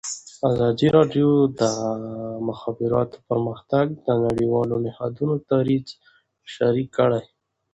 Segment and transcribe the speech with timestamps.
[0.49, 1.63] ازادي راډیو د د
[2.49, 5.87] مخابراتو پرمختګ د نړیوالو نهادونو دریځ
[6.53, 7.23] شریک کړی.